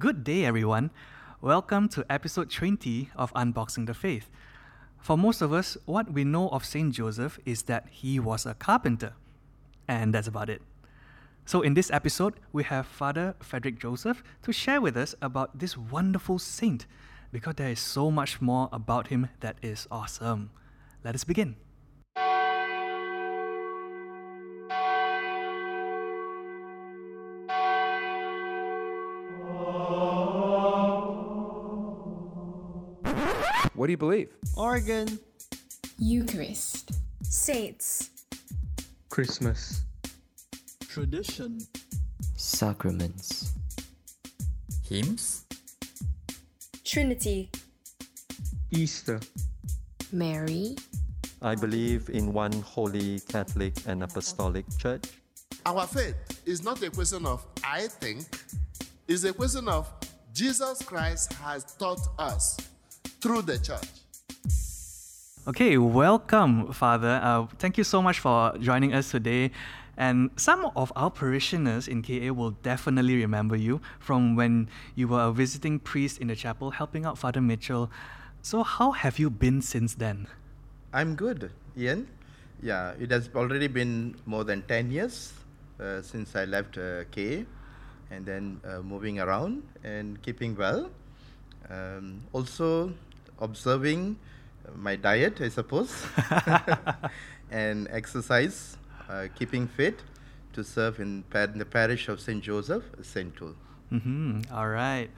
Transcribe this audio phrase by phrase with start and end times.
[0.00, 0.92] Good day, everyone.
[1.42, 4.30] Welcome to episode 20 of Unboxing the Faith.
[4.98, 8.54] For most of us, what we know of Saint Joseph is that he was a
[8.54, 9.12] carpenter.
[9.86, 10.62] And that's about it.
[11.44, 15.76] So, in this episode, we have Father Frederick Joseph to share with us about this
[15.76, 16.86] wonderful saint
[17.30, 20.48] because there is so much more about him that is awesome.
[21.04, 21.56] Let us begin.
[33.80, 34.28] What do you believe?
[34.58, 35.18] Organ.
[35.96, 36.92] Eucharist.
[37.22, 38.10] Saints.
[39.08, 39.86] Christmas.
[40.86, 41.60] Tradition.
[42.36, 43.54] Sacraments.
[44.86, 45.46] Hymns.
[46.84, 47.50] Trinity.
[48.70, 49.18] Easter.
[50.12, 50.76] Mary.
[51.40, 55.04] I believe in one holy Catholic and Apostolic Church.
[55.64, 58.26] Our faith is not a question of I think,
[59.08, 59.90] it's a question of
[60.34, 62.58] Jesus Christ has taught us
[63.20, 63.88] through the church.
[65.46, 67.20] Okay, welcome, Father.
[67.22, 69.50] Uh, thank you so much for joining us today.
[69.96, 75.20] And some of our parishioners in KA will definitely remember you from when you were
[75.28, 77.90] a visiting priest in the chapel helping out Father Mitchell.
[78.40, 80.26] So, how have you been since then?
[80.92, 82.08] I'm good, Ian.
[82.62, 85.32] Yeah, it has already been more than 10 years
[85.78, 87.44] uh, since I left uh, KA
[88.10, 90.90] and then uh, moving around and keeping well.
[91.68, 92.92] Um, also,
[93.40, 94.16] observing
[94.76, 96.06] my diet, I suppose,
[97.50, 98.76] and exercise,
[99.08, 100.02] uh, keeping fit
[100.52, 102.42] to serve in, in the parish of St.
[102.42, 103.54] Joseph, Sentul.
[103.92, 104.52] Mm-hmm.
[104.52, 105.10] All right.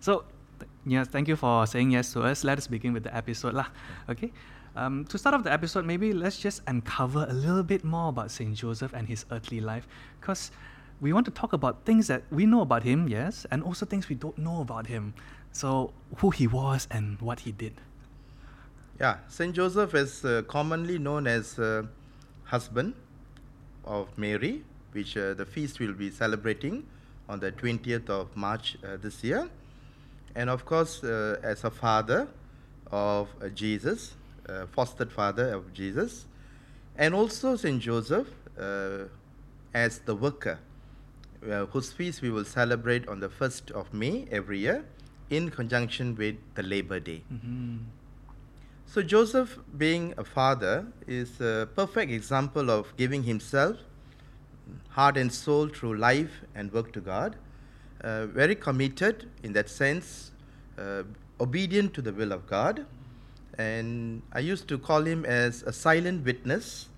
[0.00, 0.24] So,
[0.58, 2.44] th- yes, thank you for saying yes to us.
[2.44, 3.54] Let us begin with the episode.
[3.54, 3.66] Lah.
[4.08, 4.32] Okay.
[4.76, 8.30] Um, to start off the episode, maybe let's just uncover a little bit more about
[8.30, 8.54] St.
[8.54, 9.88] Joseph and his earthly life.
[10.20, 10.50] Because
[11.00, 14.08] we want to talk about things that we know about him, yes, and also things
[14.08, 15.14] we don't know about him.
[15.52, 17.74] So, who he was and what he did.
[19.00, 21.84] Yeah, Saint Joseph is uh, commonly known as uh,
[22.44, 22.94] husband
[23.84, 26.86] of Mary, which uh, the feast will be celebrating
[27.28, 29.48] on the 20th of March uh, this year,
[30.34, 32.28] and of course uh, as a father
[32.92, 34.14] of uh, Jesus,
[34.72, 36.26] fostered father of Jesus,
[36.98, 38.26] and also Saint Joseph
[39.72, 40.58] as the worker,
[41.48, 44.84] uh, whose feast we will celebrate on the 1st of May every year,
[45.30, 47.22] in conjunction with the Labor Day.
[48.86, 53.76] So Joseph, being a father, is a perfect example of giving himself,
[54.88, 57.36] heart and soul, through life and work to God.
[58.02, 60.32] Uh, very committed in that sense,
[60.78, 61.04] uh,
[61.40, 62.84] obedient to the will of God.
[63.56, 66.88] And I used to call him as a silent witness,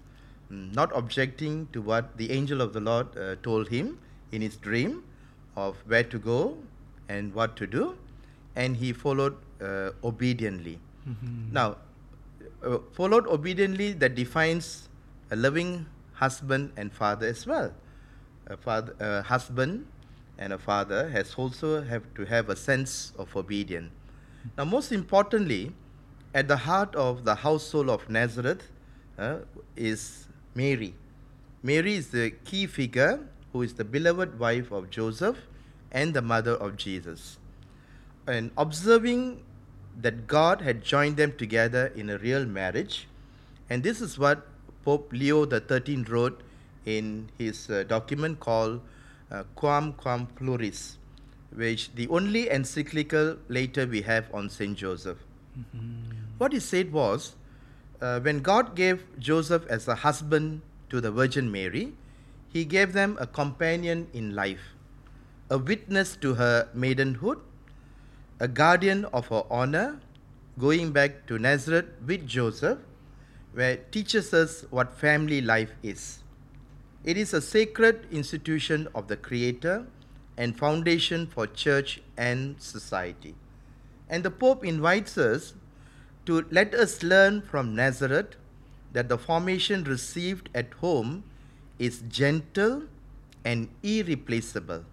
[0.50, 3.98] mm, not objecting to what the angel of the Lord uh, told him
[4.32, 5.04] in his dream
[5.56, 6.56] of where to go
[7.08, 7.96] and what to do.
[8.56, 10.78] And he followed uh, obediently.
[11.52, 11.76] Now,
[12.64, 14.88] uh, followed obediently that defines
[15.30, 17.72] a loving husband and father as well.
[18.46, 19.86] A father, a husband
[20.38, 23.90] and a father has also have to have a sense of obedience.
[24.56, 25.72] Now, most importantly,
[26.34, 28.70] at the heart of the household of Nazareth
[29.18, 29.38] uh,
[29.76, 30.94] is Mary.
[31.62, 33.20] Mary is the key figure
[33.52, 35.36] who is the beloved wife of Joseph
[35.90, 37.38] and the mother of Jesus.
[38.26, 39.42] And observing
[40.00, 43.08] that God had joined them together in a real marriage.
[43.68, 44.46] And this is what
[44.84, 46.42] Pope Leo XIII wrote
[46.84, 48.80] in his uh, document called
[49.30, 50.98] uh, Quamquam Pluries,
[51.54, 55.18] which the only encyclical later we have on Saint Joseph.
[56.38, 57.34] What he said was,
[58.00, 61.92] uh, when God gave Joseph as a husband to the Virgin Mary,
[62.52, 64.74] he gave them a companion in life,
[65.48, 67.38] a witness to her maidenhood,
[68.40, 70.00] a guardian of her honor,
[70.58, 72.78] going back to Nazareth with Joseph,
[73.54, 76.18] where teaches us what family life is.
[77.04, 79.86] It is a sacred institution of the Creator
[80.36, 83.34] and foundation for church and society.
[84.08, 85.54] And the Pope invites us
[86.26, 88.36] to let us learn from Nazareth
[88.92, 91.24] that the formation received at home
[91.78, 92.84] is gentle
[93.44, 94.84] and irreplaceable.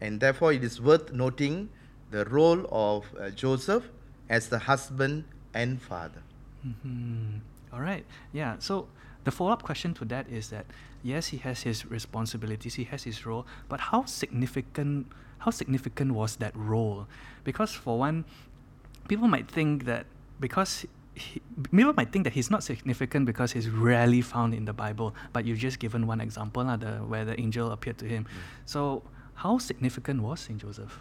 [0.00, 1.68] And therefore, it is worth noting
[2.10, 3.84] the role of uh, Joseph
[4.28, 5.24] as the husband
[5.54, 6.22] and father.
[6.62, 7.38] Hmm.
[7.72, 8.04] All right.
[8.32, 8.56] Yeah.
[8.58, 8.88] So
[9.24, 10.66] the follow up question to that is that
[11.02, 15.06] yes, he has his responsibilities, he has his role, but how significant
[15.38, 17.06] how significant was that role?
[17.44, 18.24] Because for one,
[19.08, 20.04] people might think that
[20.38, 20.84] because
[21.20, 21.40] he,
[21.76, 25.14] people might think that he's not significant because he's rarely found in the Bible.
[25.32, 28.26] But you've just given one example, lah, the, where the angel appeared to him.
[28.64, 29.02] So
[29.34, 31.00] how significant was Saint Joseph?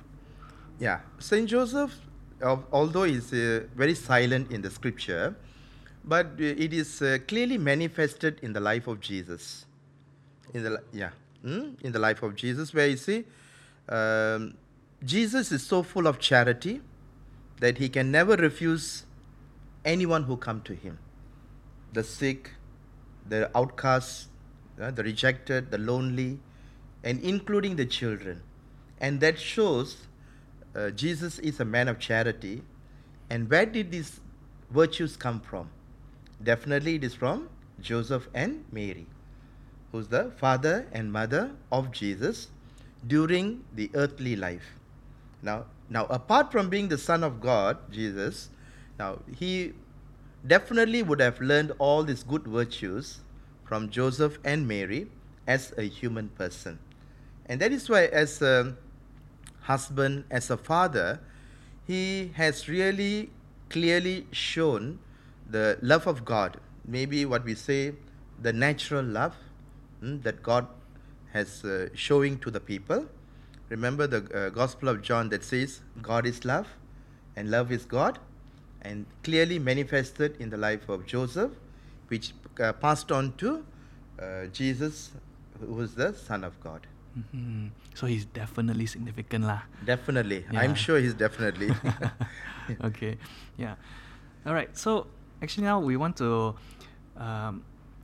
[0.79, 1.93] Yeah, Saint Joseph,
[2.41, 5.35] al- although is uh, very silent in the scripture,
[6.03, 9.65] but uh, it is uh, clearly manifested in the life of Jesus.
[10.53, 11.11] In the yeah,
[11.43, 11.75] hmm?
[11.83, 13.25] in the life of Jesus, where you see,
[13.87, 14.55] um,
[15.03, 16.81] Jesus is so full of charity
[17.59, 19.05] that he can never refuse
[19.89, 20.99] anyone who come to him,
[21.93, 22.51] the sick,
[23.27, 24.27] the outcasts,
[24.79, 26.39] uh, the rejected, the lonely,
[27.03, 28.41] and including the children.
[29.01, 29.97] And that shows
[30.75, 32.61] uh, Jesus is a man of charity.
[33.29, 34.19] And where did these
[34.69, 35.69] virtues come from?
[36.43, 37.49] Definitely it is from
[37.81, 39.07] Joseph and Mary,
[39.91, 42.47] who's the father and mother of Jesus
[43.07, 44.73] during the earthly life.
[45.41, 48.49] Now, now apart from being the son of God, Jesus,
[48.99, 49.73] now he
[50.45, 53.19] definitely would have learned all these good virtues
[53.65, 55.07] from Joseph and Mary
[55.47, 56.79] as a human person.
[57.45, 58.75] And that is why, as a
[59.61, 61.19] husband, as a father,
[61.87, 63.31] he has really
[63.69, 64.99] clearly shown
[65.49, 66.57] the love of God.
[66.85, 67.93] Maybe what we say,
[68.41, 69.35] the natural love
[70.03, 70.67] mm, that God
[71.33, 73.05] has uh, showing to the people.
[73.69, 76.67] Remember the uh, Gospel of John that says, God is love
[77.35, 78.19] and love is God,
[78.81, 81.51] and clearly manifested in the life of Joseph,
[82.07, 83.65] which uh, passed on to
[84.21, 85.11] uh, Jesus,
[85.59, 86.87] who was the Son of God.
[87.17, 87.71] Mhm.
[87.95, 89.61] So he's definitely significant lah.
[89.83, 90.45] Definitely.
[90.51, 90.61] Yeah.
[90.61, 91.71] I'm sure he's definitely.
[92.83, 93.17] okay,
[93.57, 93.75] yeah.
[94.45, 94.69] All right.
[94.77, 95.07] So
[95.41, 96.55] actually now we want to
[97.17, 97.63] um,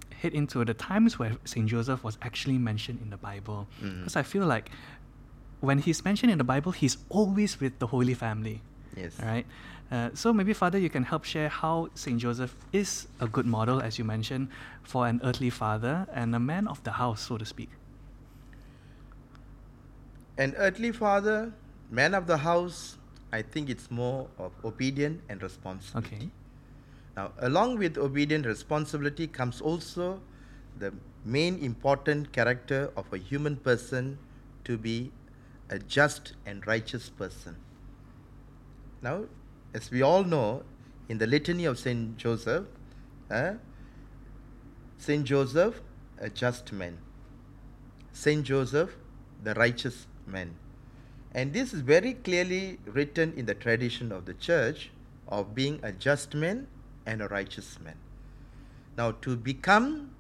[0.10, 4.00] hit into the times where Saint Joseph was actually mentioned in the Bible, Mm.
[4.04, 4.70] because I feel like
[5.62, 8.62] when he's mentioned in the Bible, he's always with the Holy Family.
[8.98, 9.16] yes.
[9.20, 9.46] All right.
[9.92, 13.82] Uh, so maybe Father, you can help share how Saint Joseph is a good model,
[13.82, 14.48] as you mentioned,
[14.84, 17.70] for an earthly father and a man of the house, so to speak.
[20.38, 21.54] An earthly father,
[21.92, 22.98] man of the house,
[23.32, 26.16] I think it's more of obedient and responsibility.
[26.16, 26.30] Okay.
[27.16, 30.20] Now, along with obedient responsibility comes also
[30.78, 30.94] the
[31.24, 34.18] main important character of a human person
[34.66, 35.12] to be
[35.70, 37.56] a just and righteous person.
[39.02, 39.26] Now,
[39.76, 40.64] as we all know,
[41.10, 42.66] in the litany of Saint Joseph,
[43.30, 43.56] uh,
[44.98, 45.82] Saint Joseph,
[46.18, 46.98] a just man.
[48.14, 48.96] Saint Joseph,
[49.44, 50.56] the righteous man.
[51.34, 54.92] And this is very clearly written in the tradition of the church
[55.28, 56.68] of being a just man
[57.06, 57.98] and a righteous man.
[58.98, 60.12] Now, to become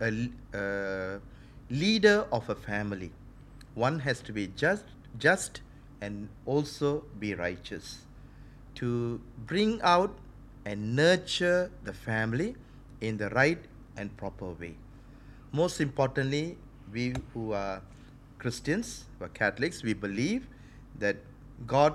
[0.00, 1.18] a uh,
[1.68, 3.10] leader of a family,
[3.74, 4.84] one has to be just,
[5.18, 5.60] just
[6.00, 8.02] and also be righteous.
[8.76, 10.18] To bring out
[10.64, 12.56] and nurture the family
[13.00, 13.58] in the right
[13.96, 14.74] and proper way.
[15.52, 16.56] Most importantly,
[16.92, 17.82] we who are
[18.38, 20.46] Christians, who are Catholics, we believe
[20.98, 21.16] that
[21.66, 21.94] God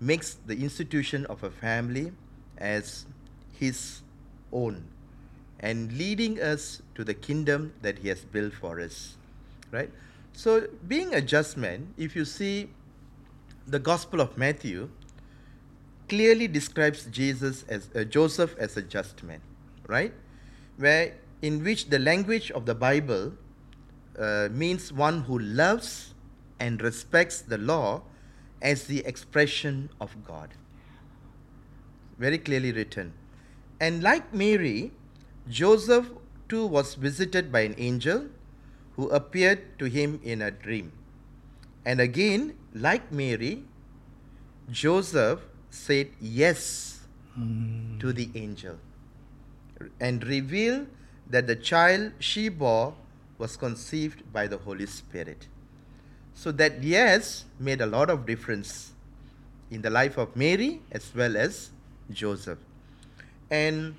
[0.00, 2.12] makes the institution of a family
[2.58, 3.06] as
[3.52, 4.02] His
[4.52, 4.84] own
[5.60, 9.16] and leading us to the kingdom that He has built for us.
[9.70, 9.90] Right?
[10.32, 12.70] So, being a just man, if you see
[13.66, 14.90] the Gospel of Matthew,
[16.14, 19.40] clearly describes Jesus as uh, Joseph as a just man,
[19.88, 20.14] right?
[20.76, 23.32] Where in which the language of the Bible
[24.18, 26.14] uh, means one who loves
[26.60, 28.02] and respects the law
[28.62, 30.50] as the expression of God.
[32.16, 33.12] Very clearly written.
[33.80, 34.92] And like Mary,
[35.48, 36.10] Joseph
[36.48, 38.26] too was visited by an angel
[38.94, 40.92] who appeared to him in a dream.
[41.84, 43.64] And again, like Mary,
[44.70, 45.40] Joseph
[45.74, 47.00] said yes
[47.98, 48.78] to the angel
[50.00, 50.86] and revealed
[51.28, 52.94] that the child she bore
[53.38, 55.48] was conceived by the Holy Spirit.
[56.32, 58.92] So that yes made a lot of difference
[59.70, 61.70] in the life of Mary as well as
[62.10, 62.58] Joseph.
[63.50, 63.94] And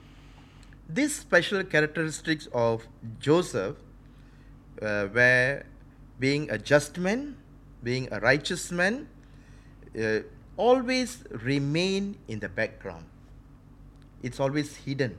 [0.87, 2.87] these special characteristics of
[3.19, 3.75] Joseph,
[4.81, 5.65] uh, where
[6.19, 7.35] being a just man,
[7.83, 9.07] being a righteous man,
[9.99, 10.19] uh,
[10.57, 13.05] always remain in the background.
[14.23, 15.17] It's always hidden,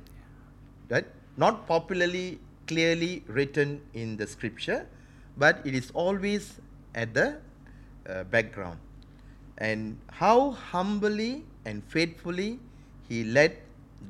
[0.89, 1.07] right?
[1.37, 4.87] Not popularly, clearly written in the scripture,
[5.37, 6.61] but it is always
[6.95, 7.39] at the
[8.09, 8.79] uh, background.
[9.59, 12.59] And how humbly and faithfully
[13.09, 13.59] he led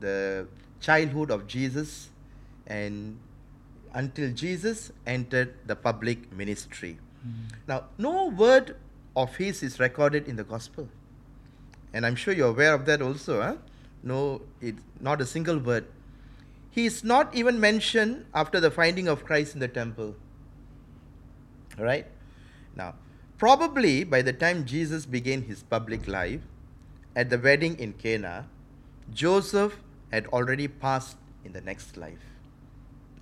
[0.01, 0.47] the
[0.81, 2.11] childhood of Jesus
[2.67, 3.19] and
[3.95, 6.99] until Jesus entered the public ministry.
[7.67, 8.77] Now, no word
[9.17, 10.89] of his is recorded in the gospel.
[11.93, 13.41] And I'm sure you're aware of that also.
[13.41, 13.57] Huh?
[14.03, 15.87] No, it's not a single word.
[16.71, 20.15] He is not even mentioned after the finding of Christ in the temple.
[21.79, 22.07] Right?
[22.75, 22.95] Now,
[23.39, 26.41] Probably by the time Jesus began his public life,
[27.15, 28.47] at the wedding in Cana,
[29.13, 29.77] Joseph
[30.11, 32.25] had already passed in the next life.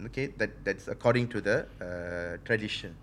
[0.06, 2.94] Okay, that, that's according to the uh, tradition.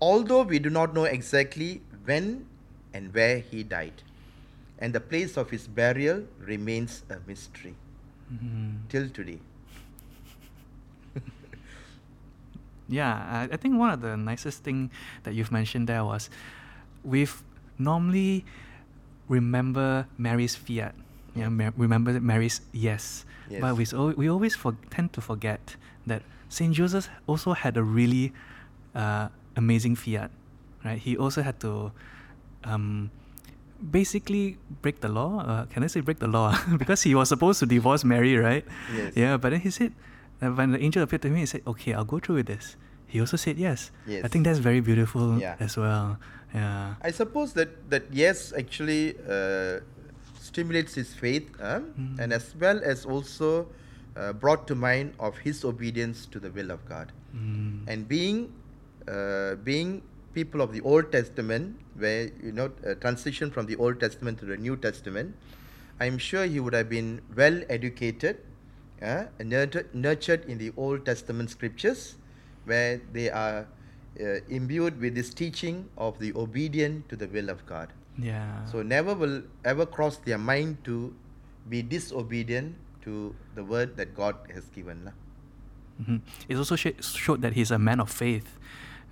[0.00, 2.46] Although we do not know exactly when
[2.92, 4.02] and where he died,
[4.82, 7.74] and the place of his burial remains a mystery
[8.90, 9.38] till today.
[12.88, 14.90] Yeah, I, I think one of the nicest thing
[15.22, 16.28] that you've mentioned there was
[17.04, 17.42] we've
[17.78, 18.44] normally
[19.28, 20.94] remember Mary's fiat.
[21.34, 23.24] Yeah, Mar- remember Mary's yes.
[23.48, 27.82] But we, so we always for, tend to forget that Saint Joseph also had a
[27.82, 28.32] really
[28.94, 30.30] uh, amazing fiat,
[30.84, 30.98] right?
[30.98, 31.92] He also had to
[32.64, 33.10] um,
[33.90, 35.40] basically break the law.
[35.40, 36.56] Uh, can I say break the law?
[36.78, 38.64] because he was supposed to divorce Mary, right?
[38.94, 39.12] Yes.
[39.16, 39.92] Yeah, but then he said,
[40.40, 42.76] uh, when the angel appeared to him, he said, "Okay, I'll go through with this."
[43.06, 43.90] He also said yes.
[44.06, 44.24] yes.
[44.24, 45.56] I think that's very beautiful Yeah.
[45.60, 46.16] as well.
[46.54, 46.94] Yeah.
[47.02, 49.80] I suppose that, that yes actually uh,
[50.40, 52.18] stimulates his faith uh, Mm.
[52.20, 53.68] and as well as also
[54.16, 57.12] uh, brought to mind of his obedience to the will of God.
[57.36, 57.84] Mm.
[57.88, 58.48] And being
[59.08, 60.00] uh, being
[60.34, 64.46] people of the Old Testament, where you know uh, transition from the Old Testament to
[64.46, 65.34] the New Testament,
[66.00, 68.38] I'm sure he would have been well educated,
[69.00, 72.16] uh, and nurtured, nurtured in the Old Testament scriptures,
[72.64, 73.66] where they are
[74.20, 77.92] uh, imbued with this teaching of the obedient to the will of God.
[78.18, 78.64] Yeah.
[78.66, 81.14] So never will ever cross their mind to
[81.68, 85.04] be disobedient to the word that God has given.
[85.06, 85.12] lah.
[86.02, 86.20] Mhm.
[86.48, 88.58] It also sh- showed that he's a man of faith,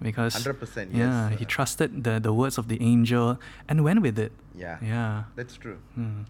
[0.02, 3.38] because 100%, Yeah, yes, he uh, trusted the the words of the angel
[3.68, 4.32] and went with it.
[4.54, 4.78] Yeah.
[4.82, 5.24] Yeah.
[5.36, 5.78] That's true.
[5.98, 6.24] Mm.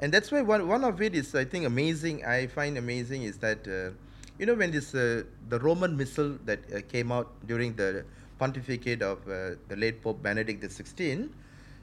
[0.00, 2.24] And that's why one, one of it is, I think, amazing.
[2.24, 3.92] I find amazing is that, uh,
[4.38, 8.04] you know, when this, uh, the Roman missal that uh, came out during the
[8.38, 11.28] pontificate of uh, the late Pope Benedict XVI,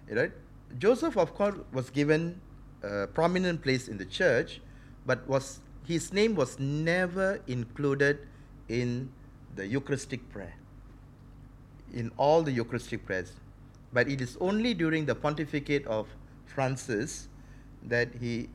[0.10, 0.32] right?
[0.80, 2.42] Joseph, of course, was given
[2.82, 4.62] a prominent place in the church,
[5.06, 8.28] but was his name was never included
[8.68, 9.10] in
[9.56, 10.54] the Eucharistic prayer
[11.94, 13.34] in all the Eucharistic prayers.
[13.94, 16.08] But it is only during the pontificate of
[16.46, 17.30] Francis
[17.84, 18.50] that he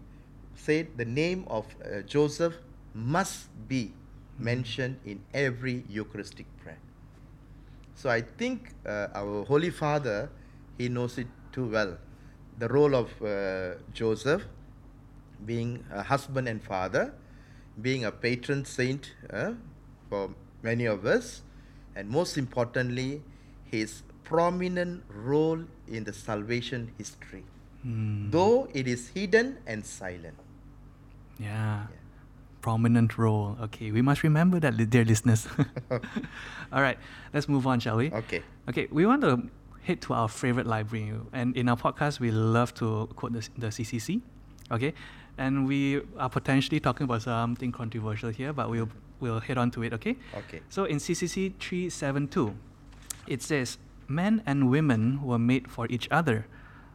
[0.55, 2.55] said the name of uh, Joseph
[2.95, 3.93] must be
[4.39, 6.79] mentioned in every Eucharistic prayer.
[7.95, 10.31] So I think uh, our Holy Father,
[10.79, 11.97] he knows it too well.
[12.59, 14.43] The role of uh, Joseph
[15.47, 17.15] being a husband and father,
[17.81, 19.53] being a patron saint uh,
[20.09, 20.31] for
[20.63, 21.43] many of us,
[21.97, 23.23] and most importantly,
[23.65, 27.45] his prominent role in the salvation history,
[27.87, 28.31] Mm.
[28.31, 30.37] though it is hidden and silent.
[31.39, 31.87] Yeah.
[32.61, 33.57] Prominent role.
[33.61, 35.49] Okay, we must remember that, dear listeners.
[36.73, 36.97] All right,
[37.35, 38.13] let's move on, shall we?
[38.13, 38.43] Okay.
[38.69, 39.51] Okay, we want to
[39.83, 43.67] head to our favorite library, and in our podcast, we love to quote the, the
[43.67, 44.21] CCC.
[44.71, 44.95] Okay,
[45.39, 48.89] and we are potentially talking about something controversial here, but we'll
[49.23, 49.95] we'll head on to it.
[49.95, 50.19] Okay.
[50.35, 50.61] Okay.
[50.69, 52.59] So in CCC three seven two,
[53.27, 56.47] it says, "Men and women were made for each other,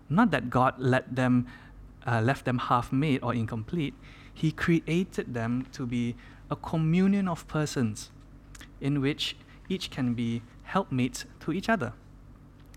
[0.09, 1.47] not that God let them,
[2.05, 3.95] uh, left them half-made or incomplete.
[4.33, 6.15] He created them to be
[6.51, 8.11] a communion of persons,
[8.79, 9.35] in which
[9.67, 11.93] each can be helpmates to each other.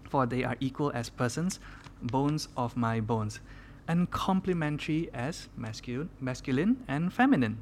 [0.09, 1.61] For they are equal as persons,
[2.01, 3.41] bones of my bones,
[3.87, 7.59] and complementary as masculine, masculine and feminine."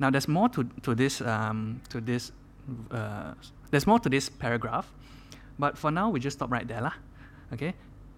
[0.00, 2.32] Now, there's more to, to this um, to this
[2.90, 3.34] uh,
[3.70, 4.90] there's more to this paragraph,
[5.58, 6.94] but for now we just stop right there, lah.
[7.52, 7.74] Okay,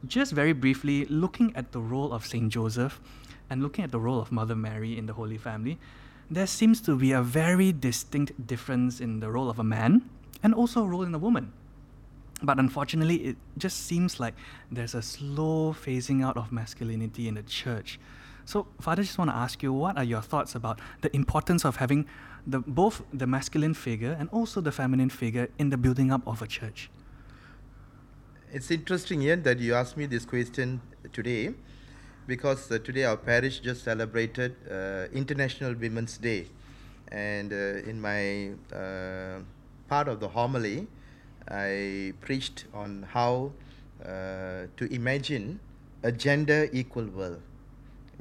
[0.06, 3.00] just very briefly looking at the role of Saint Joseph,
[3.50, 5.78] and looking at the role of Mother Mary in the Holy Family,
[6.30, 10.08] there seems to be a very distinct difference in the role of a man
[10.42, 11.52] and also a role in a woman.
[12.42, 14.34] But unfortunately, it just seems like
[14.70, 18.00] there's a slow phasing out of masculinity in the church.
[18.44, 21.64] So, Father, I just want to ask you, what are your thoughts about the importance
[21.64, 22.06] of having
[22.46, 26.42] the, both the masculine figure and also the feminine figure in the building up of
[26.42, 26.90] a church?
[28.52, 30.80] It's interesting, Ian, that you asked me this question
[31.12, 31.54] today
[32.26, 36.46] because uh, today our parish just celebrated uh, International Women's Day.
[37.10, 39.40] And uh, in my uh,
[39.88, 40.86] part of the homily,
[41.48, 43.52] I preached on how
[44.04, 45.60] uh, to imagine
[46.02, 47.40] a gender equal world,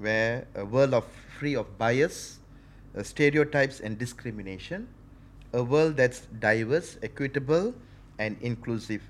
[0.02, 1.06] where a world of
[1.38, 2.40] free of bias,
[2.98, 4.88] uh, stereotypes, and discrimination,
[5.54, 7.74] a world that's diverse, equitable,
[8.20, 9.02] and inclusive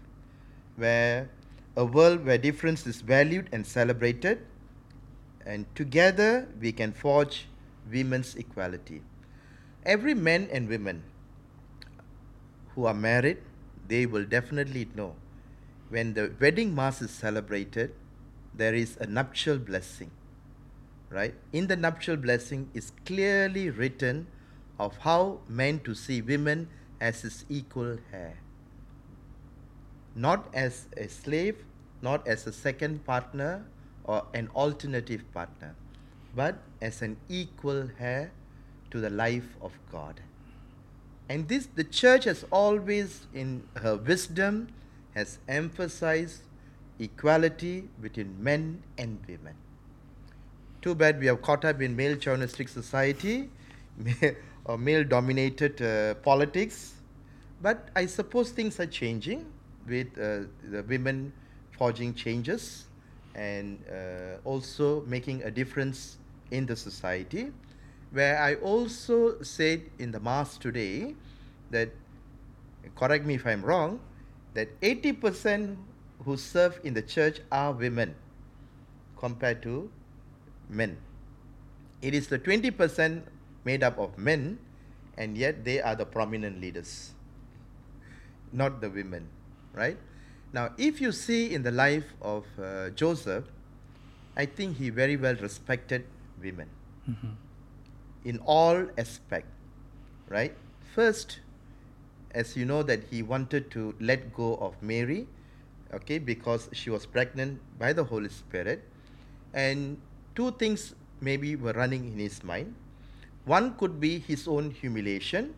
[0.75, 1.29] where
[1.75, 4.39] a world where difference is valued and celebrated,
[5.45, 7.47] and together we can forge
[7.91, 9.01] women's equality.
[9.85, 11.03] Every man and woman
[12.75, 13.37] who are married,
[13.87, 15.15] they will definitely know
[15.89, 17.93] when the wedding mass is celebrated,
[18.53, 20.09] there is a nuptial blessing.
[21.11, 21.35] Right?
[21.51, 24.27] In the nuptial blessing is clearly written
[24.79, 26.69] of how men to see women
[27.01, 28.37] as his equal heir.
[30.15, 31.65] Not as a slave,
[32.01, 33.65] not as a second partner
[34.05, 35.75] or an alternative partner,
[36.33, 38.31] but as an equal heir
[38.91, 40.21] to the life of God.
[41.27, 44.69] And this, the church has always, in her wisdom,
[45.13, 46.41] has emphasized
[46.99, 49.55] equality between men and women.
[50.81, 53.49] Too bad we have caught up in male chauvinistic society
[54.65, 56.93] or male dominated uh, politics.
[57.61, 59.45] But I suppose things are changing
[59.87, 61.33] with uh, the women
[61.77, 62.85] forging changes
[63.35, 66.17] and uh, also making a difference
[66.49, 67.51] in the society.
[68.11, 71.15] Where I also said in the Mass today
[71.69, 71.89] that,
[72.95, 73.99] correct me if I'm wrong,
[74.55, 75.77] that 80%
[76.25, 78.15] who serve in the church are women
[79.15, 79.91] compared to
[80.71, 80.97] men.
[82.01, 83.21] It is the 20%
[83.63, 84.57] made up of men,
[85.17, 87.13] and yet they are the prominent leaders,
[88.51, 89.27] not the women,
[89.73, 89.97] right?
[90.53, 93.45] Now, if you see in the life of uh, Joseph,
[94.35, 96.05] I think he very well respected
[96.41, 96.69] women
[98.23, 99.47] in all aspect,
[100.29, 100.55] right?
[100.95, 101.39] First,
[102.31, 105.27] as you know that he wanted to let go of Mary,
[105.93, 108.83] okay, because she was pregnant by the Holy Spirit,
[109.53, 109.97] and
[110.35, 112.73] two things maybe were running in his mind.
[113.45, 115.55] One could be his own humiliation,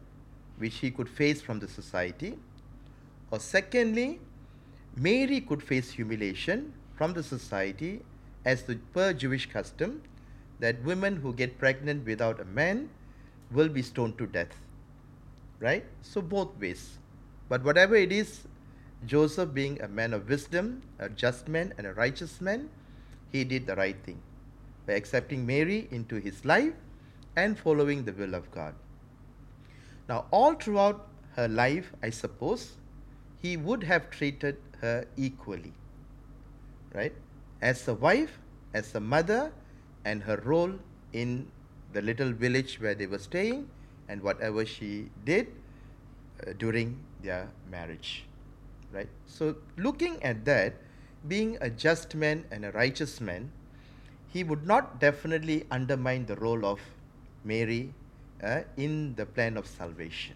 [0.58, 2.38] which he could face from the society,
[3.32, 4.20] or secondly,
[4.96, 8.02] Mary could face humiliation from the society
[8.46, 10.02] as the per Jewish custom
[10.60, 12.90] that women who get pregnant without a man
[13.52, 14.56] will be stoned to death.
[15.60, 15.86] Right?
[16.02, 16.98] So, both ways.
[17.50, 18.42] But whatever it is,
[19.06, 22.70] Joseph, being a man of wisdom, a just man, and a righteous man,
[23.32, 24.22] he did the right thing
[24.86, 26.74] by accepting Mary into his life
[27.36, 28.76] and following the will of God.
[30.10, 32.74] Now, all throughout her life, I suppose,
[33.42, 35.74] he would have treated her equally,
[36.94, 37.14] right?
[37.62, 38.40] As a wife,
[38.74, 39.52] as a mother,
[40.06, 40.74] and her role
[41.14, 41.48] in
[41.94, 43.70] the little village where they were staying,
[44.10, 45.48] and whatever she did
[46.46, 48.26] uh, during their marriage,
[48.92, 49.08] right?
[49.26, 50.74] So, looking at that,
[51.28, 53.52] being a just man and a righteous man,
[54.34, 56.80] he would not definitely undermine the role of
[57.44, 57.94] Mary
[58.44, 60.36] uh, in the plan of salvation.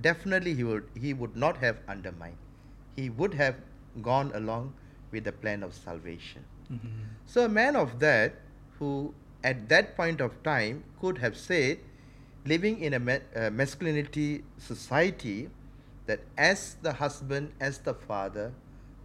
[0.00, 2.36] Definitely, he would he would not have undermined.
[2.96, 3.56] He would have
[4.02, 4.74] gone along
[5.10, 6.44] with the plan of salvation.
[7.26, 8.34] So, a man of that
[8.78, 11.78] who at that point of time could have said,
[12.44, 15.48] living in a ma- uh, masculinity society,
[16.06, 18.52] that as the husband, as the father,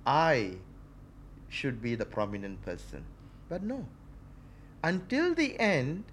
[0.05, 0.57] I
[1.51, 3.03] should be the prominent person.
[3.49, 3.85] But no.
[4.83, 6.05] Until the end,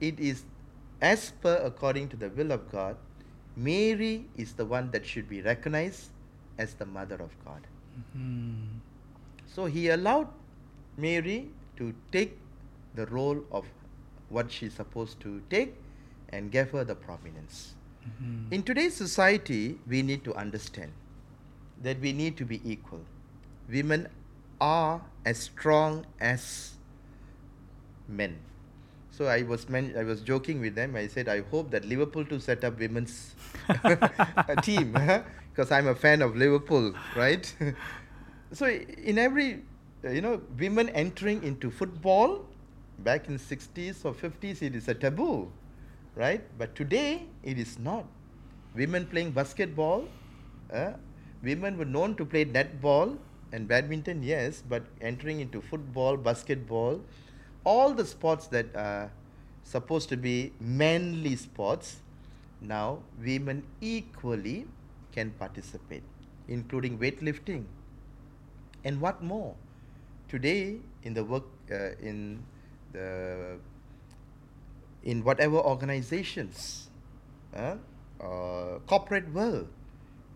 [0.00, 0.44] it is
[1.00, 2.96] as per according to the will of God,
[3.56, 6.10] Mary is the one that should be recognized
[6.58, 7.66] as the mother of God.
[7.98, 8.78] Mm-hmm.
[9.46, 10.28] So he allowed
[10.96, 12.36] Mary to take
[12.94, 13.64] the role of
[14.28, 15.74] what she's supposed to take
[16.30, 17.74] and gave her the prominence.
[18.04, 18.52] Mm-hmm.
[18.52, 20.92] In today's society, we need to understand
[21.82, 23.00] that we need to be equal.
[23.68, 24.08] Women
[24.60, 26.74] are as strong as
[28.08, 28.38] men.
[29.10, 30.94] So I was men- I was joking with them.
[30.96, 33.34] I said I hope that Liverpool to set up women's
[34.62, 34.92] team
[35.52, 37.52] because I'm a fan of Liverpool, right?
[38.52, 39.62] so in every
[40.04, 42.44] you know women entering into football
[43.00, 45.50] back in 60s or 50s it is a taboo
[46.14, 48.04] right but today it is not
[48.74, 50.06] women playing basketball
[50.72, 50.92] uh,
[51.42, 53.18] women were known to play netball
[53.52, 57.00] and badminton yes but entering into football basketball
[57.64, 59.10] all the sports that are
[59.62, 61.96] supposed to be manly sports
[62.60, 64.66] now women equally
[65.12, 66.02] can participate
[66.48, 67.64] including weightlifting.
[68.84, 69.54] And what more?
[70.28, 72.42] Today in the work uh, in
[72.92, 73.58] the
[75.02, 76.88] in whatever organizations
[77.54, 77.76] uh,
[78.20, 79.68] uh, corporate world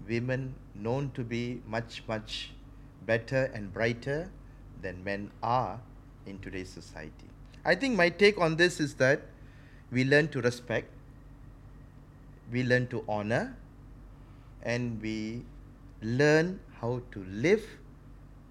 [0.06, 2.52] women known to be much much
[3.12, 4.20] better and brighter
[4.82, 5.80] than men are
[6.26, 7.30] in today's society
[7.64, 9.28] i think my take on this is that
[9.98, 10.90] we learn to respect
[12.52, 13.44] we learn to honor
[14.62, 15.42] and we
[16.02, 17.64] learn how to live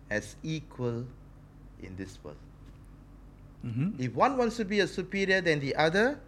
[0.10, 1.06] as equal
[1.82, 2.38] in this world.
[3.66, 4.02] Mm-hmm.
[4.02, 6.20] If one wants to be a superior than the other,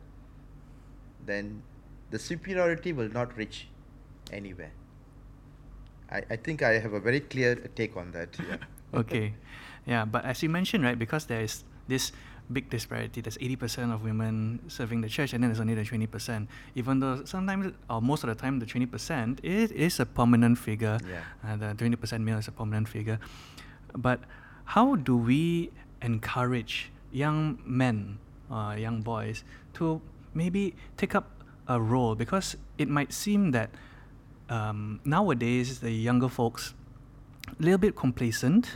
[1.26, 1.62] then
[2.10, 3.67] the superiority will not reach
[4.32, 4.72] anywhere.
[6.12, 8.36] I, I think I have a very clear take on that.
[8.39, 8.58] Yeah.
[9.00, 9.34] okay.
[9.86, 12.12] Yeah, but as you mentioned, right, because there is this
[12.52, 16.47] big disparity, there's 80% of women serving the church, and then there's only the 20%.
[16.76, 21.00] Even though sometimes, or most of the time, the 20% it is a prominent figure,
[21.08, 21.54] Yeah.
[21.54, 23.19] uh, the 20% male is a prominent figure.
[23.95, 24.19] But
[24.65, 25.71] how do we
[26.02, 28.19] encourage young men,
[28.52, 29.43] uh, young boys,
[29.76, 30.02] to
[30.34, 31.32] maybe take up
[31.67, 32.15] a role?
[32.15, 33.69] Because it might seem that
[34.52, 36.74] um, nowadays the younger folks
[37.48, 38.76] a little bit complacent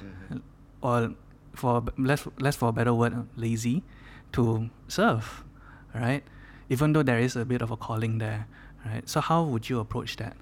[0.81, 1.13] or
[1.53, 3.83] for less less for a better word lazy
[4.31, 5.43] to serve
[5.93, 6.23] right?
[6.69, 8.47] Even though there is a bit of a calling there
[8.85, 9.07] right?
[9.07, 10.35] So how would you approach that?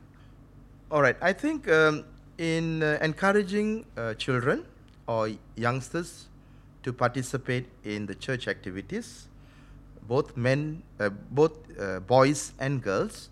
[0.91, 1.17] All right.
[1.21, 2.05] I think um,
[2.37, 4.65] in uh, encouraging uh, children
[5.07, 6.27] or youngsters
[6.83, 9.27] to participate in the church activities,
[10.07, 13.29] both men, uh, both uh, boys and girls,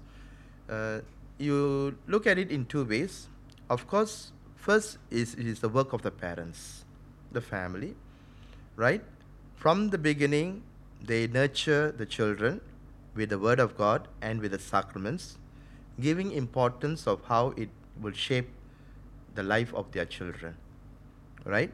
[0.70, 1.00] uh,
[1.42, 3.28] you look at it in two ways.
[3.70, 6.86] Of course, first is it is the work of the parents,
[7.32, 7.96] the family,
[8.76, 9.04] right?
[9.56, 10.64] From the beginning,
[11.02, 12.62] they nurture the children
[13.16, 15.38] with the word of God and with the sacraments,
[16.00, 18.50] giving importance of how it will shape
[19.36, 20.56] the life of their children,
[21.46, 21.72] right?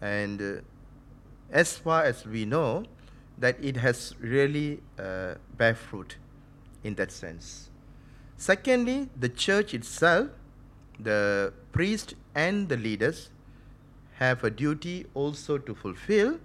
[0.00, 0.60] And uh,
[1.50, 2.84] as far as we know,
[3.38, 6.16] that it has really uh, bear fruit
[6.84, 7.70] in that sense.
[8.36, 10.28] Secondly, the church itself,
[10.98, 13.30] the priest and the leaders
[14.14, 16.38] have a duty also to fulfill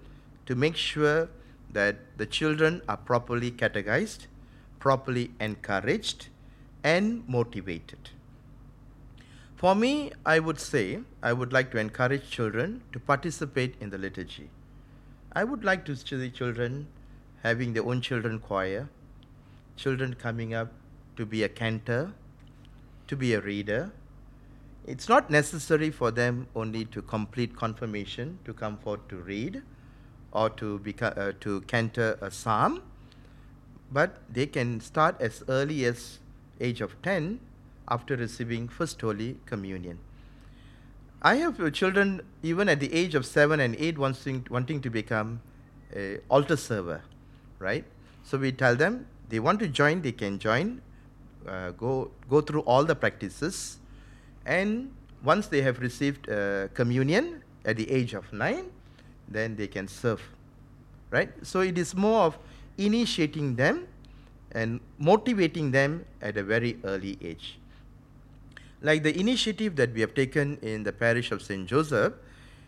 [0.45, 1.29] to make sure
[1.71, 4.27] that the children are properly catechized,
[4.79, 6.29] properly encouraged,
[6.83, 8.09] and motivated.
[9.55, 13.97] For me, I would say I would like to encourage children to participate in the
[13.97, 14.49] liturgy.
[15.33, 16.87] I would like to see children
[17.43, 18.89] having their own children choir,
[19.75, 20.71] children coming up
[21.19, 22.13] to be a cantor,
[23.07, 23.91] to be a reader.
[24.87, 29.61] It's not necessary for them only to complete confirmation to come forth to read
[30.31, 32.81] or to beca- uh, to cantor a psalm,
[33.91, 36.19] but they can start as early as
[36.61, 37.41] age of 10
[37.89, 39.99] after receiving first holy communion.
[41.21, 44.89] I have uh, children even at the age of seven and eight wanting, wanting to
[44.89, 45.41] become
[45.93, 47.01] a altar server,
[47.57, 47.83] right?
[48.23, 50.81] So we tell them they want to join, they can join,
[51.47, 53.79] uh, go go through all the practices,
[54.45, 54.91] and
[55.23, 58.71] once they have received uh, communion at the age of nine,
[59.27, 60.21] then they can serve,
[61.11, 61.29] right?
[61.43, 62.37] So it is more of
[62.77, 63.87] initiating them
[64.51, 67.59] and motivating them at a very early age
[68.81, 71.67] like the initiative that we have taken in the parish of St.
[71.67, 72.13] Joseph,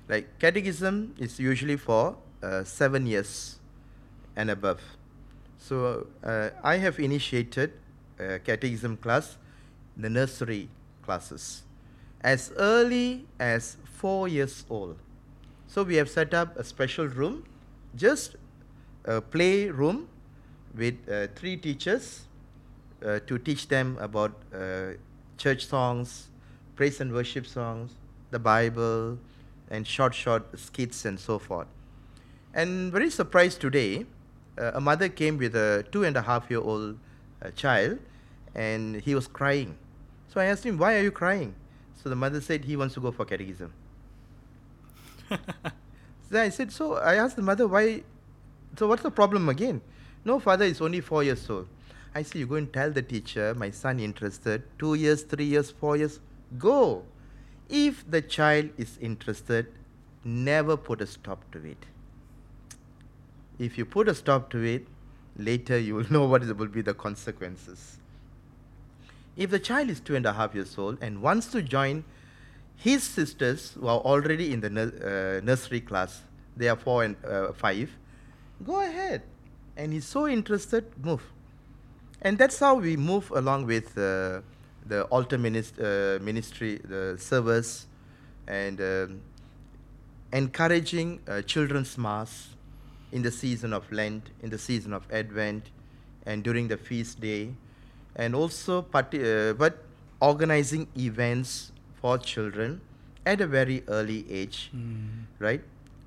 [0.07, 3.59] like catechism is usually for uh, seven years
[4.35, 4.81] and above.
[5.57, 7.71] So uh, I have initiated
[8.21, 9.37] a catechism class,
[9.97, 10.69] the nursery
[11.01, 11.63] classes,
[12.21, 14.97] as early as four years old.
[15.67, 17.45] So we have set up a special room,
[17.95, 18.35] just
[19.05, 20.07] a play room
[20.75, 22.25] with uh, three teachers
[23.05, 24.93] uh, to teach them about uh,
[25.37, 26.29] church songs,
[26.75, 27.91] praise and worship songs,
[28.31, 29.17] the Bible,
[29.69, 31.67] and short, short skits and so forth.
[32.53, 34.05] And very surprised today,
[34.57, 36.97] uh, a mother came with a two and a half year old
[37.41, 37.99] uh, child,
[38.55, 39.77] and he was crying.
[40.27, 41.55] So I asked him, Why are you crying?
[42.01, 43.73] So the mother said he wants to go for catechism.
[45.29, 48.03] then I said, So I asked the mother, Why?
[48.77, 49.81] So what's the problem again?
[50.23, 51.67] No, father is only four years old.
[52.13, 55.71] I said, You go and tell the teacher, my son interested, two years, three years,
[55.71, 56.19] four years,
[56.57, 57.03] go.
[57.69, 59.67] If the child is interested,
[60.23, 61.85] never put a stop to it.
[63.59, 64.87] If you put a stop to it,
[65.37, 68.00] later you will know what will be the consequences.
[69.35, 72.03] If the child is two and a half years old and wants to join
[72.75, 76.21] his sisters who are already in the uh, nursery class,
[76.57, 77.89] they are four and uh, five,
[78.65, 79.21] go ahead.
[79.77, 81.23] And he's so interested, move.
[82.21, 84.41] And that's how we move along with uh,
[84.85, 87.87] the altar minist- uh, ministry, the servers,
[88.47, 89.21] and um,
[90.33, 92.49] encouraging uh, children's mass
[93.11, 95.69] in the season of Lent, in the season of Advent,
[96.25, 97.53] and during the feast day,
[98.15, 99.83] and also uh, but
[100.21, 101.71] organizing events
[102.01, 102.81] for children
[103.25, 104.71] at a very early age,
[105.39, 105.61] right?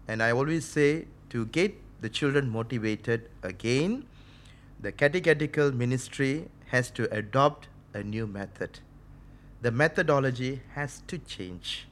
[0.08, 4.06] And I always say to get the children motivated again,
[4.80, 8.80] the catechetical ministry has to adopt a new method.
[9.62, 11.86] The methodology has to change.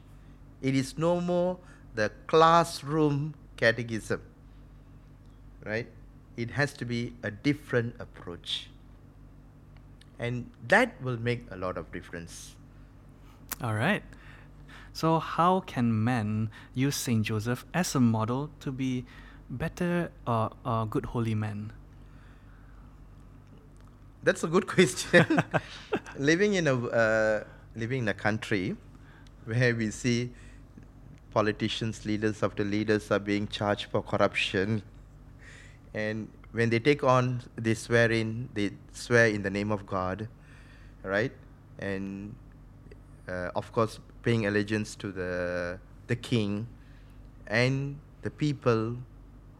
[0.61, 1.57] It is no more
[1.95, 4.21] the classroom catechism,
[5.65, 5.87] right?
[6.37, 8.69] It has to be a different approach.
[10.23, 12.55] And that will make a lot of difference.
[13.61, 14.03] All right.
[14.93, 19.05] So, how can men use Saint Joseph as a model to be
[19.49, 21.73] better or uh, good holy men?
[24.23, 25.43] That's a good question.
[26.17, 27.43] living in a uh,
[27.75, 28.77] living in a country
[29.43, 30.31] where we see
[31.31, 34.83] politicians, leaders after leaders are being charged for corruption,
[35.93, 40.27] and when they take on, they swear in, they swear in the name of God,
[41.03, 41.31] right?
[41.79, 42.35] And
[43.27, 46.67] uh, of course, paying allegiance to the the king
[47.47, 48.95] and the people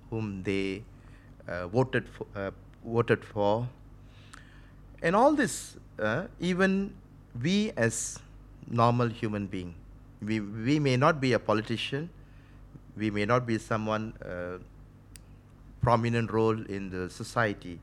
[0.09, 0.83] whom they
[1.47, 2.51] uh, voted for, uh,
[2.85, 3.67] voted for
[5.01, 6.93] and all this uh, even
[7.41, 8.19] we as
[8.67, 9.73] normal human being
[10.21, 12.09] we, we may not be a politician
[12.95, 14.57] we may not be someone uh,
[15.83, 17.79] prominent role in the society.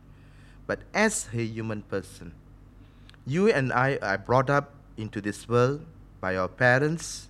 [0.66, 2.32] But as a human person
[3.26, 5.84] you and i are brought up into this world
[6.20, 7.28] by our parents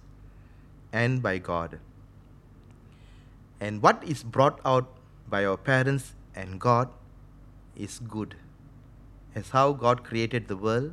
[0.92, 1.78] and by god.
[3.60, 4.88] And what is brought out
[5.28, 6.88] by our parents and god
[7.76, 8.36] is good.
[9.34, 10.92] As how God created the world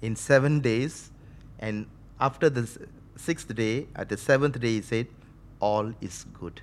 [0.00, 1.10] in seven days,
[1.58, 1.86] and
[2.18, 2.62] after the
[3.16, 5.08] sixth day, at the seventh day, He said,
[5.60, 6.62] All is good.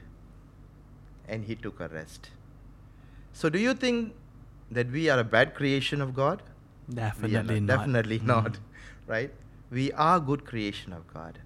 [1.27, 2.29] And He took a rest.
[3.33, 4.13] So, do you think
[4.69, 6.41] that we are a bad creation of God?
[6.93, 7.67] Definitely not.
[7.67, 7.77] not.
[7.77, 8.25] Definitely Mm.
[8.33, 8.59] not.
[9.07, 9.33] Right?
[9.69, 11.39] We are good creation of God.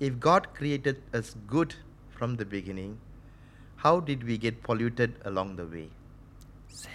[0.00, 1.74] If God created us good
[2.10, 2.98] from the beginning,
[3.76, 5.88] how did we get polluted along the way?
[6.68, 6.90] Sin.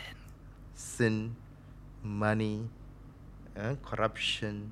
[0.75, 1.35] sin,
[2.03, 2.69] money,
[3.57, 4.71] uh, corruption,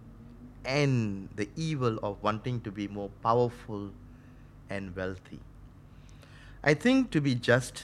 [0.65, 3.91] and the evil of wanting to be more powerful
[4.69, 5.39] and wealthy.
[6.63, 7.83] I think to be just,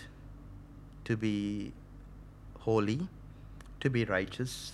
[1.05, 1.73] to be
[2.59, 3.07] holy,
[3.79, 4.73] to be righteous,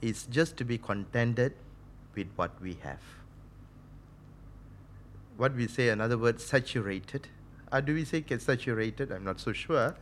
[0.00, 1.54] is just to be contented
[2.14, 3.00] with what we have.
[5.36, 7.28] What we say, another word, saturated.
[7.72, 9.10] Or do we say get saturated?
[9.10, 9.96] I'm not so sure.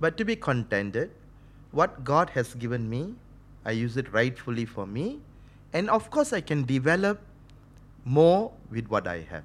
[0.00, 1.10] But to be contented,
[1.70, 3.14] what God has given me,
[3.64, 5.20] I use it rightfully for me.
[5.72, 7.20] And of course, I can develop
[8.04, 9.44] more with what I have.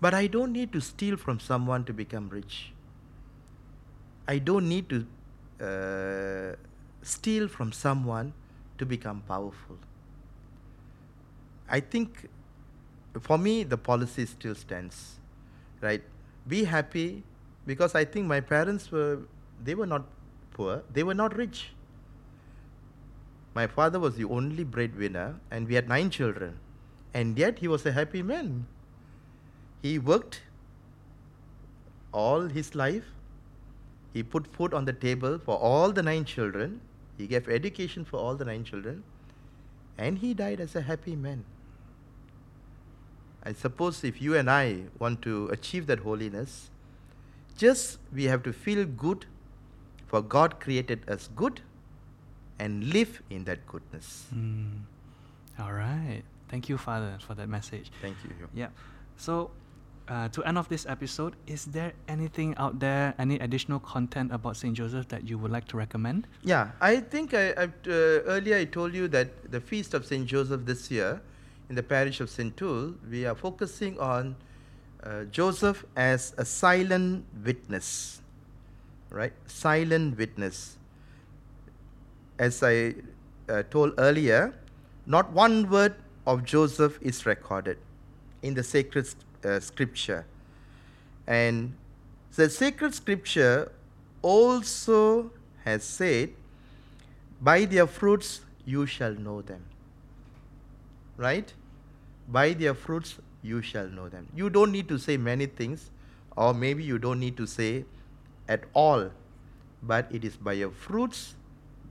[0.00, 2.72] But I don't need to steal from someone to become rich.
[4.28, 5.06] I don't need to
[5.64, 6.56] uh,
[7.02, 8.32] steal from someone
[8.78, 9.78] to become powerful.
[11.68, 12.28] I think
[13.20, 15.18] for me, the policy still stands,
[15.80, 16.02] right?
[16.46, 17.22] Be happy
[17.66, 19.20] because I think my parents were,
[19.64, 20.04] they were not
[20.52, 21.70] poor, they were not rich.
[23.54, 26.58] My father was the only breadwinner, and we had nine children,
[27.14, 28.66] and yet he was a happy man.
[29.82, 30.42] He worked
[32.12, 33.04] all his life,
[34.12, 36.80] he put food on the table for all the nine children,
[37.18, 39.04] he gave education for all the nine children,
[39.98, 41.44] and he died as a happy man.
[43.42, 46.70] I suppose if you and I want to achieve that holiness,
[47.56, 49.26] just we have to feel good,
[50.06, 51.60] for God created us good,
[52.58, 54.26] and live in that goodness.
[54.34, 54.80] Mm.
[55.58, 56.22] All right.
[56.48, 57.90] Thank you, Father, for that message.
[58.00, 58.30] Thank you.
[58.54, 58.68] Yeah.
[59.16, 59.50] So,
[60.08, 64.56] uh, to end off this episode, is there anything out there, any additional content about
[64.56, 66.26] Saint Joseph that you would like to recommend?
[66.42, 70.26] Yeah, I think I, I've, uh, earlier I told you that the feast of Saint
[70.26, 71.20] Joseph this year,
[71.68, 74.36] in the parish of Sentul, we are focusing on
[75.02, 78.22] uh, Joseph as a silent witness,
[79.10, 79.32] right?
[79.46, 80.78] Silent witness.
[82.38, 82.94] As I
[83.48, 84.54] uh, told earlier,
[85.06, 87.78] not one word of Joseph is recorded
[88.42, 89.08] in the sacred
[89.46, 90.26] uh, scripture.
[91.26, 91.74] And
[92.34, 93.72] the sacred scripture
[94.22, 95.30] also
[95.64, 96.30] has said,
[97.40, 99.64] By their fruits you shall know them.
[101.16, 101.52] Right?
[102.28, 104.26] By their fruits you shall know them.
[104.34, 105.90] You don't need to say many things,
[106.36, 107.84] or maybe you don't need to say
[108.48, 109.10] at all,
[109.82, 111.34] but it is by your fruits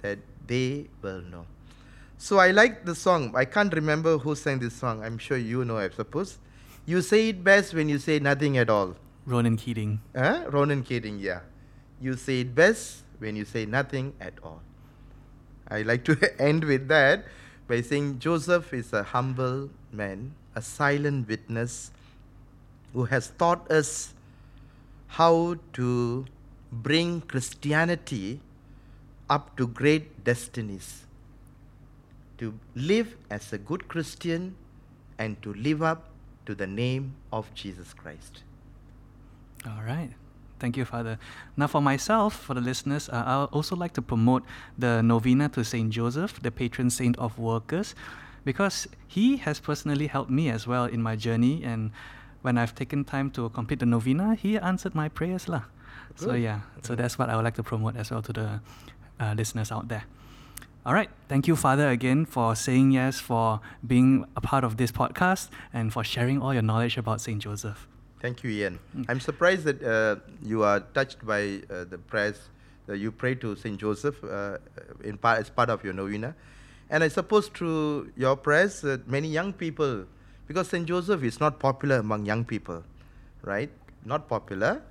[0.02, 1.46] that they will know.
[2.18, 3.34] So I like the song.
[3.36, 5.04] I can't remember who sang this song.
[5.04, 6.38] I'm sure you know, I suppose.
[6.88, 8.96] You say it best when you say nothing at all.
[9.26, 10.02] Ronan Keating.
[10.16, 10.46] Huh?
[10.50, 11.40] Ronan Keating, yeah.
[12.00, 14.62] You say it best when you say nothing at all.
[15.68, 17.26] I like to end with that
[17.68, 21.92] by saying Joseph is a humble man, a silent witness
[22.94, 24.14] who has taught us
[25.08, 26.26] how to
[26.72, 28.42] bring Christianity
[29.28, 31.06] up to great destinies.
[32.38, 34.56] To live as a good Christian
[35.18, 36.10] and to live up
[36.46, 38.44] to the name of Jesus Christ.
[39.66, 40.12] All right.
[40.60, 41.20] Thank you, Father.
[41.58, 44.44] Now, for myself, for the listeners, uh, I'll also like to promote
[44.78, 47.96] the novena to Saint Joseph, the patron saint of workers.
[48.46, 51.64] because he has personally helped me as well in my journey.
[51.64, 51.92] And
[52.44, 55.50] when I've taken time to complete the novena, he answered my prayers.
[55.50, 55.64] lah.
[56.16, 58.62] So, yeah, so that's what I would like to promote as well to the
[59.20, 60.06] uh, listeners out there.
[60.86, 61.10] All right.
[61.28, 65.92] Thank you, Father, again for saying yes, for being a part of this podcast, and
[65.92, 67.42] for sharing all your knowledge about St.
[67.42, 67.88] Joseph.
[68.22, 68.78] Thank you, Ian.
[68.96, 69.06] Mm.
[69.10, 72.38] I'm surprised that uh, you are touched by uh, the prayers
[72.86, 74.60] that you pray to Saint Joseph uh,
[75.04, 76.36] in part as part of your novena,
[76.92, 80.06] and I suppose through your prayers, uh, many young people,
[80.48, 82.84] because Saint Joseph is not popular among young people,
[83.42, 83.72] right?
[84.06, 84.84] Not popular,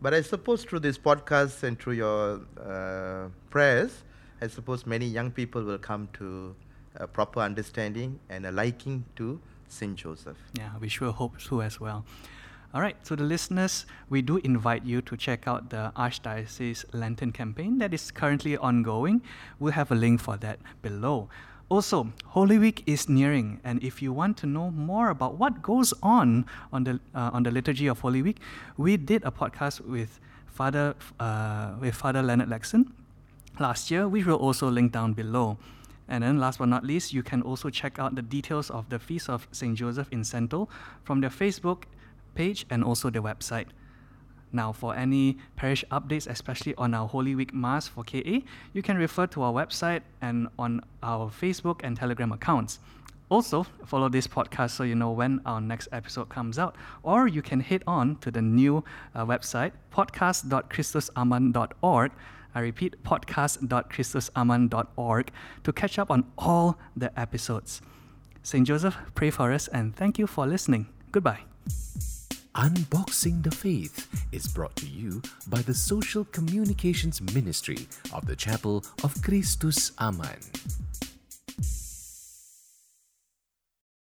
[0.00, 4.02] but I suppose through this podcast and through your uh, prayers,
[4.42, 6.56] I suppose many young people will come to
[6.96, 10.36] a proper understanding and a liking to Saint Joseph.
[10.58, 12.04] Yeah, we sure hope so as well.
[12.74, 17.30] All right, so the listeners, we do invite you to check out the Archdiocese Lenten
[17.30, 19.22] campaign that is currently ongoing.
[19.60, 21.28] We'll have a link for that below.
[21.68, 25.94] Also, Holy Week is nearing, and if you want to know more about what goes
[26.02, 28.38] on on the uh, on the liturgy of Holy Week,
[28.76, 32.90] we did a podcast with Father uh, with Father Leonard Lexon
[33.58, 35.58] last year, which we will also link down below.
[36.08, 38.98] And then, last but not least, you can also check out the details of the
[38.98, 39.76] Feast of St.
[39.76, 40.68] Joseph in Sentul
[41.04, 41.84] from their Facebook
[42.34, 43.66] page and also their website.
[44.52, 48.42] Now, for any parish updates, especially on our Holy Week Mass for KA,
[48.74, 52.78] you can refer to our website and on our Facebook and Telegram accounts.
[53.30, 57.40] Also, follow this podcast so you know when our next episode comes out, or you
[57.40, 58.84] can head on to the new
[59.14, 62.12] uh, website, podcast.kristusaman.org.
[62.54, 65.30] I repeat, podcast.kristusaman.org
[65.64, 67.80] to catch up on all the episodes.
[68.42, 68.66] St.
[68.66, 70.88] Joseph, pray for us and thank you for listening.
[71.12, 71.40] Goodbye.
[72.54, 78.84] Unboxing the Faith is brought to you by the Social Communications Ministry of the Chapel
[79.02, 80.36] of Kristus Aman.